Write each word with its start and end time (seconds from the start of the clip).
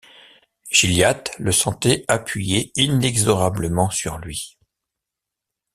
Gilliatt 0.71 1.29
le 1.37 1.51
sentait 1.51 2.05
appuyé 2.07 2.71
inexorablement 2.75 3.91
sur 3.91 4.17
lui. 4.17 4.57